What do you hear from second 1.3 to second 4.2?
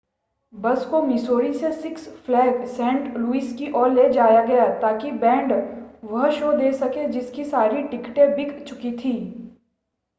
में Six Flags St Louis की ओर ले